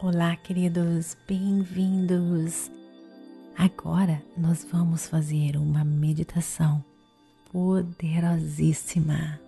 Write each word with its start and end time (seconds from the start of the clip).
Olá, 0.00 0.34
queridos, 0.36 1.16
bem-vindos! 1.28 2.70
Agora 3.56 4.22
nós 4.36 4.66
vamos 4.70 5.06
fazer 5.06 5.56
uma 5.56 5.84
meditação 5.84 6.84
poderosíssima. 7.52 9.40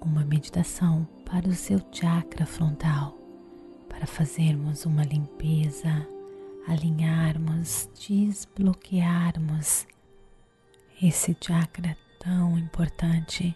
Uma 0.00 0.24
meditação 0.24 1.06
para 1.24 1.48
o 1.48 1.52
seu 1.52 1.80
chakra 1.92 2.44
frontal, 2.46 3.16
para 3.88 4.06
fazermos 4.06 4.84
uma 4.86 5.04
limpeza, 5.04 6.06
alinharmos, 6.66 7.88
desbloquearmos 7.94 9.86
esse 11.00 11.36
chakra 11.40 11.96
tão 12.18 12.58
importante 12.58 13.54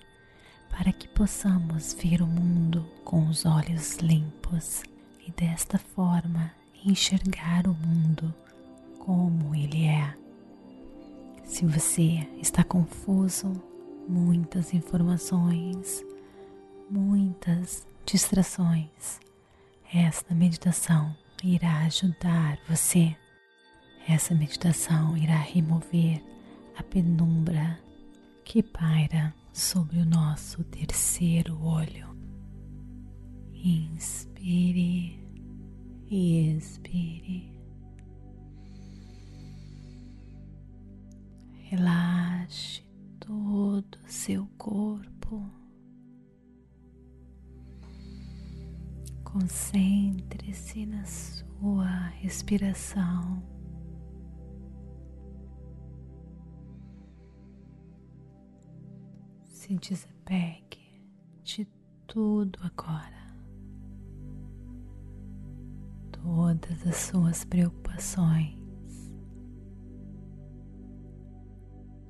para 0.70 0.92
que 0.92 1.08
possamos 1.08 1.94
ver 1.94 2.22
o 2.22 2.26
mundo 2.26 2.84
com 3.04 3.28
os 3.28 3.44
olhos 3.44 3.96
limpos 3.98 4.82
desta 5.36 5.78
forma 5.78 6.52
enxergar 6.84 7.66
o 7.66 7.74
mundo 7.74 8.34
como 8.98 9.54
ele 9.54 9.86
é. 9.86 10.14
Se 11.44 11.66
você 11.66 12.26
está 12.40 12.64
confuso, 12.64 13.52
muitas 14.08 14.72
informações, 14.74 16.04
muitas 16.90 17.86
distrações, 18.04 19.20
esta 19.92 20.34
meditação 20.34 21.14
irá 21.42 21.84
ajudar 21.84 22.58
você. 22.68 23.16
Essa 24.08 24.34
meditação 24.34 25.16
irá 25.16 25.36
remover 25.36 26.22
a 26.76 26.82
penumbra 26.82 27.78
que 28.44 28.62
paira 28.62 29.34
sobre 29.52 29.98
o 29.98 30.04
nosso 30.04 30.62
terceiro 30.64 31.62
olho. 31.62 32.14
Inspire 33.54 35.23
e 36.08 36.56
expire. 36.56 37.52
Relaxe 41.70 42.82
todo 43.18 43.98
o 44.04 44.08
seu 44.08 44.46
corpo. 44.58 45.42
Concentre-se 49.24 50.86
na 50.86 51.04
sua 51.04 52.08
respiração. 52.20 53.54
se 59.64 59.78
desapegue 59.78 61.02
de 61.42 61.66
tudo 62.06 62.58
agora. 62.62 63.23
Todas 66.24 66.86
as 66.86 66.96
suas 66.96 67.44
preocupações, 67.44 68.56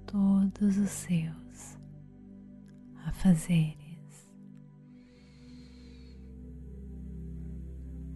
todos 0.07 0.79
os 0.79 0.89
seus 0.89 1.77
afazeres, 3.07 4.31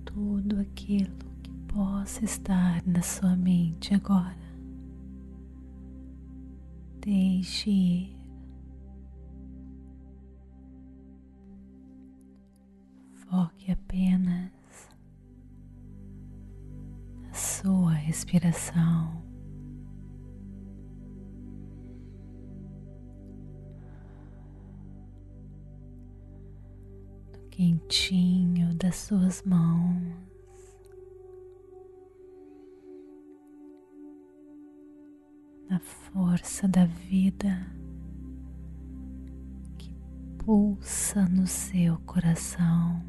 tudo 0.04 0.60
aquilo 0.60 1.18
que 1.42 1.52
possa 1.66 2.24
estar 2.24 2.80
na 2.86 3.02
sua 3.02 3.34
mente 3.34 3.92
agora. 3.92 4.38
Deixe 7.00 7.70
ir. 7.70 8.18
Foque 13.28 13.72
apenas 13.72 14.37
respiração. 18.28 19.22
No 27.32 27.48
quentinho 27.48 28.74
das 28.74 28.96
suas 28.96 29.42
mãos. 29.44 30.02
Na 35.70 35.78
força 35.80 36.68
da 36.68 36.84
vida 36.84 37.66
que 39.78 39.94
pulsa 40.44 41.26
no 41.28 41.46
seu 41.46 41.98
coração. 42.00 43.07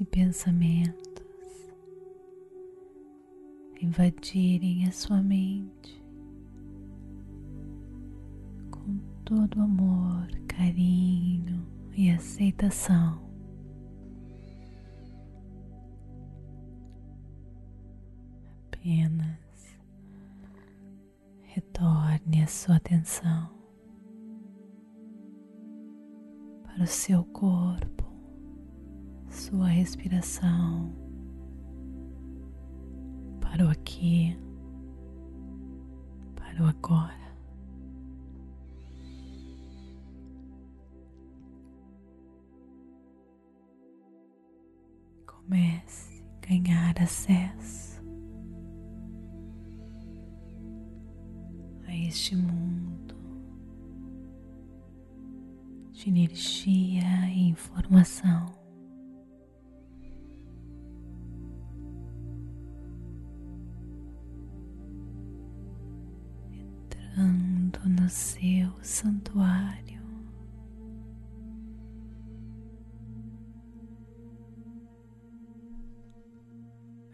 Se 0.00 0.06
pensamentos 0.06 1.26
invadirem 3.82 4.86
a 4.86 4.92
sua 4.92 5.22
mente 5.22 6.02
com 8.70 8.96
todo 9.26 9.60
amor, 9.60 10.26
carinho 10.48 11.66
e 11.94 12.10
aceitação. 12.10 13.20
Apenas 18.72 19.78
retorne 21.42 22.42
a 22.42 22.46
sua 22.46 22.76
atenção 22.76 23.50
para 26.64 26.84
o 26.84 26.86
seu 26.86 27.22
corpo 27.22 27.99
sua 29.30 29.68
respiração 29.68 30.92
para 33.40 33.64
o 33.64 33.70
aqui, 33.70 34.36
para 36.34 36.62
o 36.62 36.66
agora. 36.66 37.20
Comece 45.26 46.22
a 46.22 46.46
ganhar 46.46 47.00
acesso 47.00 48.00
a 51.86 51.96
este 51.96 52.36
mundo 52.36 53.16
de 55.92 56.08
energia 56.08 57.28
e 57.34 57.48
informação. 57.48 58.59
Seu 68.10 68.72
santuário. 68.82 70.00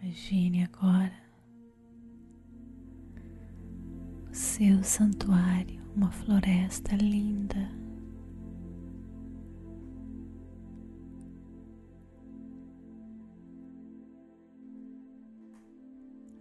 Imagine 0.02 0.64
agora 0.64 1.12
o 4.30 4.34
seu 4.34 4.82
santuário, 4.82 5.82
uma 5.94 6.10
floresta 6.10 6.96
linda. 6.96 7.70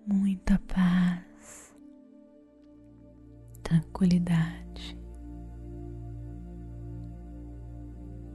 Muita 0.08 0.58
paz 0.60 1.25
tranquilidade 3.66 4.96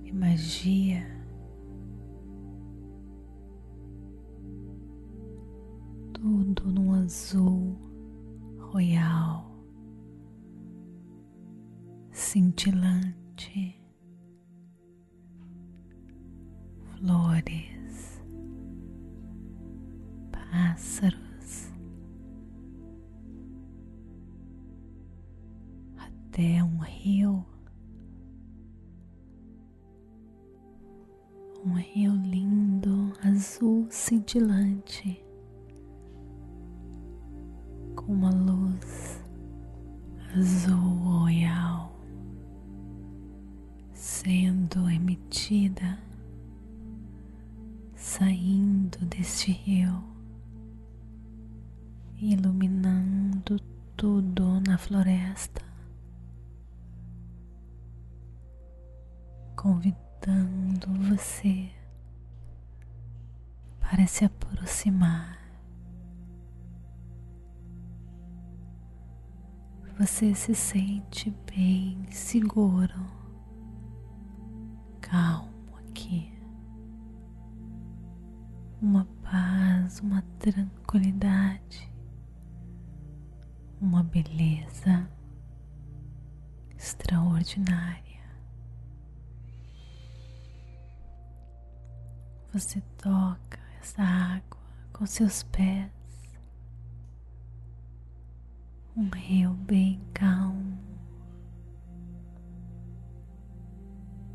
e 0.03 0.13
magia. 0.13 1.20
Até 26.41 26.65
um 26.65 26.79
rio, 26.79 27.45
um 31.67 31.75
rio 31.75 32.15
lindo, 32.15 33.13
azul 33.23 33.87
cintilante, 33.91 35.23
com 37.95 38.15
uma 38.15 38.31
luz 38.31 39.23
azul 40.35 40.79
royal 40.79 41.93
sendo 43.93 44.89
emitida, 44.89 45.99
saindo 47.95 49.05
deste 49.05 49.53
rio, 49.53 50.03
iluminando 52.17 53.61
tudo 53.95 54.59
na 54.67 54.79
floresta, 54.79 55.70
convidando 59.61 60.91
você 61.11 61.71
para 63.79 64.07
se 64.07 64.25
aproximar. 64.25 65.39
Você 69.99 70.35
se 70.35 70.55
sente 70.55 71.31
bem 71.55 72.11
seguro, 72.11 73.05
calmo 74.99 75.77
aqui, 75.77 76.33
uma 78.81 79.05
paz, 79.23 80.01
uma 80.01 80.23
tranquilidade, 80.39 81.93
uma 83.79 84.03
beleza 84.03 85.07
extraordinária. 86.79 88.10
Você 92.53 92.81
toca 92.99 93.61
essa 93.81 94.03
água 94.03 94.61
com 94.93 95.07
seus 95.07 95.45
pés, 95.45 95.89
um 98.97 99.09
rio 99.11 99.55
bem 99.55 100.01
calmo, 100.13 100.77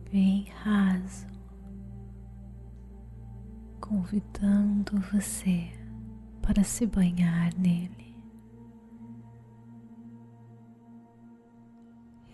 bem 0.10 0.46
raso, 0.64 1.28
convidando 3.82 4.98
você 5.12 5.70
para 6.42 6.64
se 6.64 6.88
banhar 6.88 7.54
nele. 7.58 8.16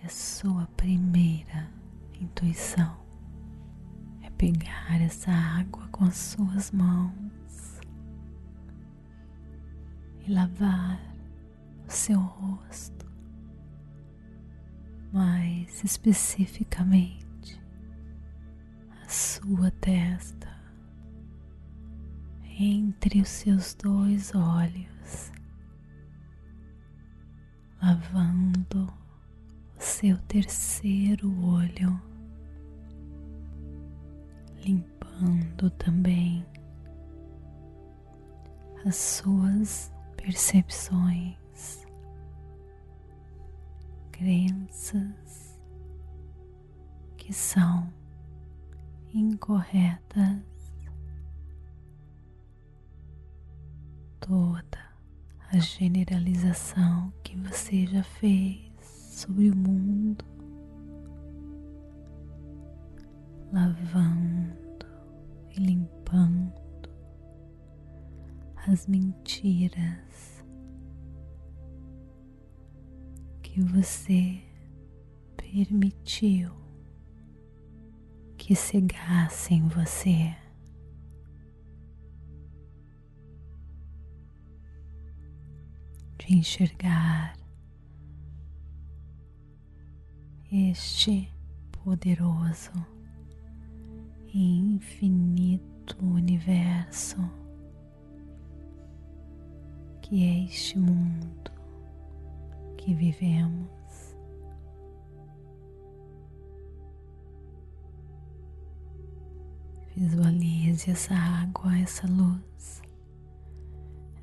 A 0.04 0.10
sua 0.10 0.68
primeira 0.78 1.72
intuição 2.20 3.01
pegar 4.42 5.00
essa 5.00 5.30
água 5.32 5.88
com 5.90 6.04
as 6.04 6.16
suas 6.16 6.72
mãos 6.72 7.80
e 10.26 10.32
lavar 10.34 11.00
o 11.88 11.92
seu 11.92 12.20
rosto, 12.20 13.06
mais 15.14 15.84
especificamente 15.84 17.62
a 19.04 19.08
sua 19.08 19.70
testa, 19.70 20.50
entre 22.58 23.22
os 23.22 23.30
seus 23.30 23.76
dois 23.76 24.34
olhos, 24.34 25.32
lavando 27.80 28.92
o 29.78 29.80
seu 29.80 30.18
terceiro 30.24 31.32
olho 31.44 32.11
limpando 34.64 35.70
também 35.72 36.46
as 38.86 38.96
suas 38.96 39.92
percepções, 40.18 41.86
crenças 44.12 45.60
que 47.18 47.34
são 47.34 47.92
incorretas, 49.14 50.40
toda 54.20 54.80
a 55.52 55.58
generalização 55.60 57.12
que 57.24 57.36
você 57.38 57.86
já 57.86 58.04
fez 58.04 58.72
sobre 58.82 59.50
o 59.50 59.56
mundo 59.56 60.31
lavando 63.52 64.86
e 65.50 65.60
limpando 65.60 66.62
as 68.68 68.88
mentiras 68.88 70.44
que 73.42 73.62
você 73.62 74.42
permitiu 75.36 76.52
que 78.38 78.56
cegassem 78.56 79.68
você. 79.68 80.36
De 86.18 86.36
enxergar 86.38 87.36
este 90.52 91.30
poderoso 91.72 92.72
infinito 94.34 95.98
universo 96.02 97.18
que 100.02 100.24
é 100.24 100.44
este 100.46 100.78
mundo 100.78 101.52
que 102.78 102.94
vivemos. 102.94 103.70
Visualize 109.96 110.90
essa 110.90 111.14
água, 111.14 111.78
essa 111.78 112.08
luz, 112.08 112.82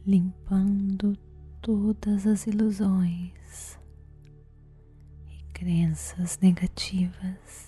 limpando 0.06 1.16
todas 1.62 2.26
as 2.26 2.46
ilusões 2.46 3.78
e 5.30 5.42
crenças 5.52 6.38
negativas 6.38 7.67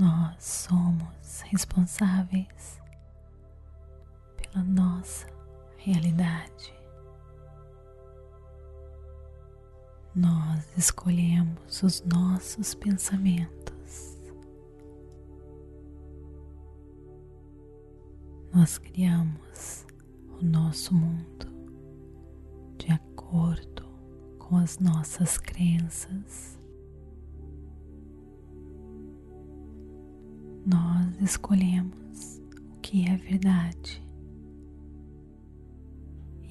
Nós 0.00 0.42
somos 0.42 1.42
responsáveis 1.42 2.80
pela 4.34 4.64
nossa 4.64 5.26
realidade. 5.76 6.74
Nós 10.14 10.66
escolhemos 10.74 11.82
os 11.82 12.00
nossos 12.00 12.74
pensamentos. 12.74 14.16
Nós 18.54 18.78
criamos 18.78 19.84
o 20.40 20.42
nosso 20.42 20.94
mundo 20.94 21.46
de 22.78 22.90
acordo 22.90 23.84
com 24.38 24.56
as 24.56 24.78
nossas 24.78 25.36
crenças. 25.36 26.58
Nós 30.70 31.20
escolhemos 31.20 32.40
o 32.72 32.80
que 32.80 33.08
é 33.08 33.16
verdade 33.16 34.00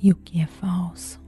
e 0.02 0.12
o 0.12 0.16
que 0.16 0.42
é 0.42 0.48
falso. 0.48 1.22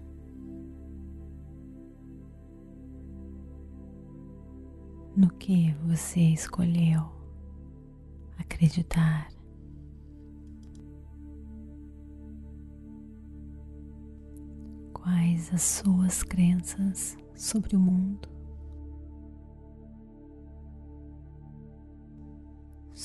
No 5.15 5.29
que 5.29 5.73
você 5.85 6.19
escolheu 6.19 7.09
acreditar. 8.37 9.29
Quais 14.93 15.53
as 15.53 15.61
suas 15.61 16.23
crenças 16.23 17.17
sobre 17.35 17.75
o 17.75 17.79
mundo? 17.79 18.30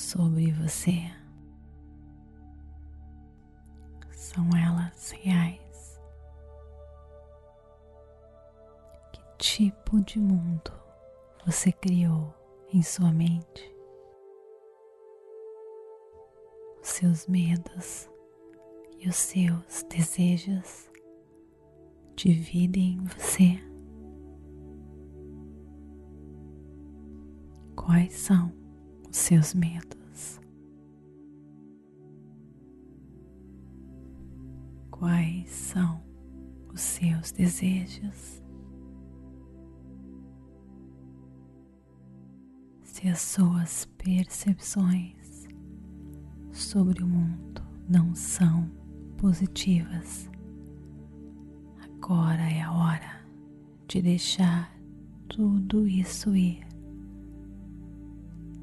Sobre 0.06 0.52
você. 0.52 1.10
São 4.12 4.48
elas 4.56 5.10
reais? 5.10 6.00
Que 9.12 9.20
tipo 9.36 10.00
de 10.02 10.20
mundo 10.20 10.70
você 11.44 11.72
criou 11.72 12.32
em 12.72 12.82
sua 12.82 13.10
mente? 13.10 13.74
Os 16.80 16.88
seus 16.88 17.26
medos 17.26 18.08
e 19.00 19.08
os 19.08 19.16
seus 19.16 19.82
desejos 19.90 20.88
dividem 22.14 23.00
você. 23.06 23.60
Quais 27.74 28.12
são 28.14 28.52
os 29.10 29.16
seus 29.16 29.52
medos? 29.52 29.95
Quais 34.98 35.50
são 35.50 36.02
os 36.72 36.80
seus 36.80 37.32
desejos. 37.32 38.42
Se 42.82 43.08
as 43.08 43.20
suas 43.20 43.84
percepções 43.98 45.46
sobre 46.50 47.02
o 47.02 47.06
mundo 47.06 47.62
não 47.88 48.14
são 48.14 48.70
positivas, 49.18 50.30
agora 51.78 52.42
é 52.42 52.62
a 52.62 52.72
hora 52.72 53.26
de 53.86 54.00
deixar 54.00 54.72
tudo 55.28 55.86
isso 55.86 56.34
ir. 56.34 56.66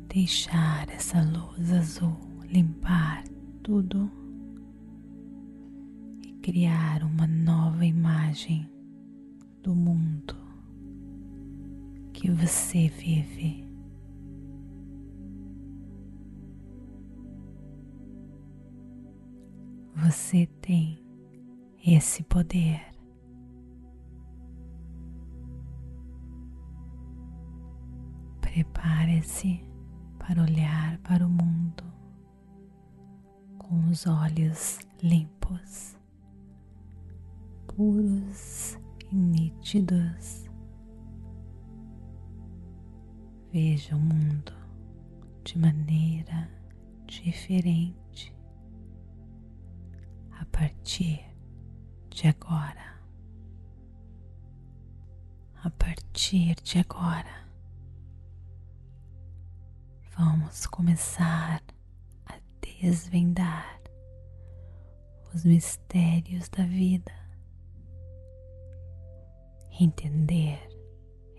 Deixar 0.08 0.90
essa 0.90 1.22
luz 1.22 1.72
azul 1.72 2.18
limpar 2.46 3.24
tudo 3.64 4.23
criar 6.44 7.04
uma 7.04 7.26
nova 7.26 7.86
imagem 7.86 8.70
do 9.62 9.74
mundo 9.74 10.36
que 12.12 12.30
você 12.30 12.90
vive. 12.90 13.66
Você 19.96 20.46
tem 20.60 21.02
esse 21.82 22.24
poder. 22.24 22.92
Prepare-se 28.42 29.66
para 30.20 30.42
olhar 30.42 30.98
para 31.00 31.26
o 31.26 31.30
mundo 31.30 31.86
com 33.58 33.88
os 33.90 34.06
olhos 34.06 34.80
limpos, 35.02 36.03
puros 37.76 38.78
e 39.12 39.16
nítidos. 39.16 40.50
Veja 43.52 43.96
o 43.96 44.00
mundo 44.00 44.54
de 45.44 45.58
maneira 45.58 46.50
diferente 47.06 48.36
a 50.32 50.46
partir 50.46 51.24
de 52.10 52.28
agora. 52.28 52.94
A 55.64 55.70
partir 55.70 56.56
de 56.56 56.80
agora, 56.80 57.48
vamos 60.18 60.66
começar 60.68 61.64
a 62.26 62.36
desvendar 62.62 63.80
os 65.34 65.46
mistérios 65.46 66.50
da 66.50 66.66
vida, 66.66 67.23
entender, 69.80 70.60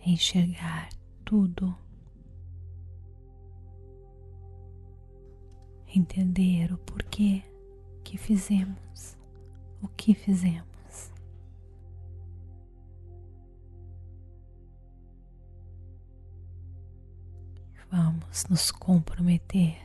enxergar 0.05 0.89
tudo, 1.25 1.77
entender 5.87 6.73
o 6.73 6.79
porquê 6.79 7.43
que 8.03 8.19
fizemos 8.19 9.17
o 9.85 9.89
que 9.89 10.15
fizemos. 10.15 10.65
Vamos 17.91 18.47
nos 18.49 18.73
comprometer 18.73 19.79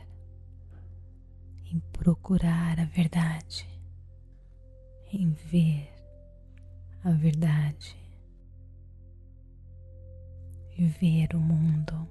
em 1.66 1.78
procurar 1.92 2.80
a 2.80 2.84
verdade, 2.86 3.68
em 5.12 5.30
ver 5.30 5.88
a 7.04 7.12
verdade 7.12 7.96
ver 10.86 11.34
o 11.34 11.40
mundo 11.40 12.08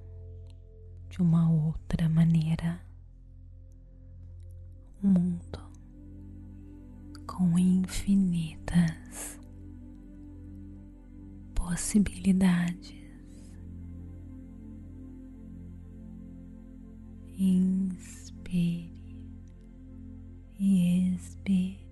de 1.09 1.21
uma 1.21 1.49
outra 1.49 2.07
maneira. 2.09 2.79
O 5.01 5.07
mundo 5.07 5.69
com 7.25 7.57
infinitas 7.57 9.39
possibilidades. 11.55 12.99
Inspire 17.37 18.91
e 20.59 21.13
expire. 21.13 21.87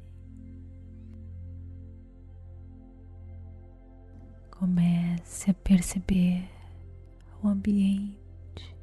Comece 4.52 5.52
a 5.52 5.54
perceber 5.54 6.57
ambiente 7.58 8.78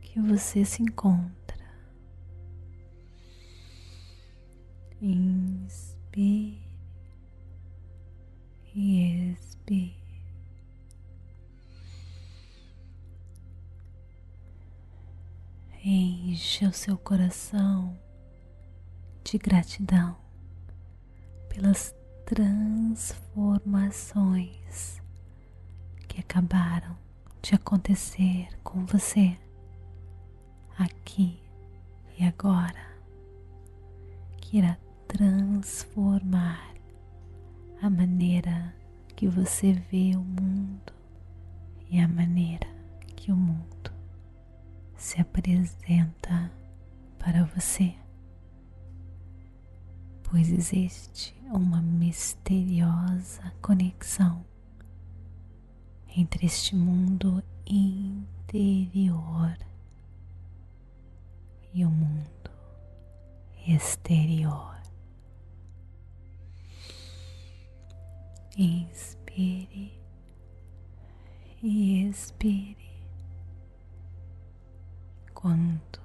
que 0.00 0.20
você 0.20 0.64
se 0.64 0.82
encontra. 0.82 1.30
Inspire 5.00 6.60
e 8.74 9.32
expire. 9.32 10.02
Encha 15.84 16.68
o 16.68 16.72
seu 16.72 16.96
coração 16.96 17.98
de 19.24 19.36
gratidão 19.38 20.16
pelas 21.48 21.92
transformações 22.24 25.02
que 26.06 26.20
acabaram 26.20 26.96
de 27.42 27.56
acontecer 27.56 28.48
com 28.62 28.86
você 28.86 29.36
aqui 30.78 31.42
e 32.16 32.24
agora. 32.24 32.92
Que 34.40 34.58
irá 34.58 34.78
transformar 35.08 36.72
a 37.82 37.90
maneira 37.90 38.72
que 39.16 39.26
você 39.26 39.72
vê 39.72 40.12
o 40.14 40.20
mundo 40.20 40.92
e 41.90 41.98
a 41.98 42.06
maneira 42.06 42.68
que 43.16 43.32
o 43.32 43.36
mundo 43.36 43.92
se 44.96 45.20
apresenta 45.20 46.52
para 47.18 47.44
você, 47.44 47.94
pois 50.22 50.48
existe 50.50 51.34
uma 51.50 51.82
misteriosa 51.82 53.52
conexão 53.60 54.44
entre 56.16 56.46
este 56.46 56.76
mundo 56.76 57.42
interior 57.66 59.56
e 61.72 61.84
o 61.84 61.90
mundo 61.90 62.50
exterior. 63.66 64.76
Inspire 68.56 69.98
e 71.62 72.06
expire. 72.06 72.76
Quando 75.32 76.00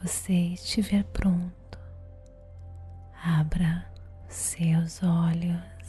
você 0.00 0.32
estiver 0.32 1.04
pronto, 1.04 1.78
abra 3.22 3.92
seus 4.28 5.02
olhos. 5.02 5.79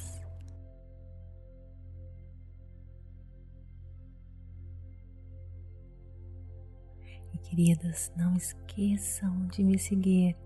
Queridas, 7.52 8.10
não 8.16 8.38
esqueçam 8.38 9.46
de 9.48 9.62
me 9.62 9.78
seguir 9.78 10.38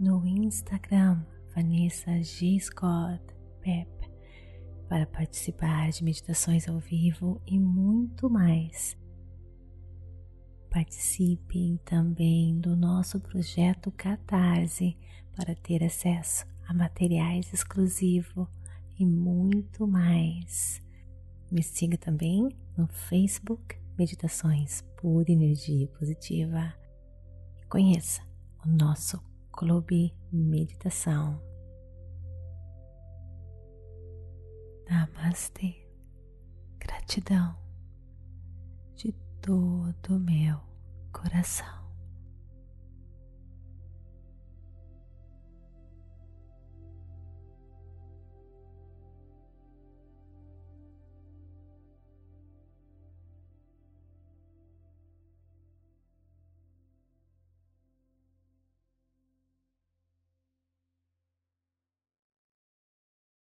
no 0.00 0.26
Instagram 0.26 1.22
Vanessa 1.54 2.22
G. 2.22 2.58
Scott 2.58 3.22
Pep 3.60 3.86
para 4.88 5.06
participar 5.06 5.90
de 5.90 6.02
meditações 6.02 6.66
ao 6.66 6.78
vivo 6.78 7.38
e 7.46 7.60
muito 7.60 8.30
mais. 8.30 8.96
Participem 10.70 11.78
também 11.84 12.58
do 12.58 12.74
nosso 12.74 13.20
projeto 13.20 13.92
Catarse 13.92 14.96
para 15.36 15.54
ter 15.54 15.84
acesso 15.84 16.46
a 16.66 16.72
materiais 16.72 17.52
exclusivos 17.52 18.48
e 18.98 19.04
muito 19.04 19.86
mais. 19.86 20.82
Me 21.52 21.62
siga 21.62 21.98
também 21.98 22.48
no 22.74 22.86
Facebook 22.86 23.78
Meditações 23.98 24.82
por 24.96 25.28
Energia 25.28 25.88
Positiva. 25.88 26.72
Conheça 27.68 28.22
o 28.64 28.68
nosso 28.68 29.20
Clube 29.50 30.14
Meditação 30.30 31.42
Namastê. 34.88 35.84
Gratidão 36.78 37.58
de 38.94 39.12
todo 39.42 40.14
o 40.14 40.20
meu 40.20 40.60
coração. 41.12 41.77